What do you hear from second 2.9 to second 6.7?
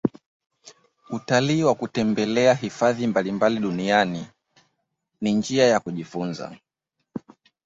mbalimbali duniani i jia ya kujifunza